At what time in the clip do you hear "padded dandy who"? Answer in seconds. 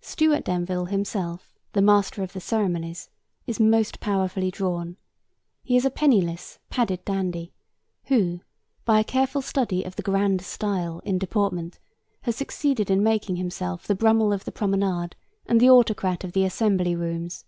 6.70-8.42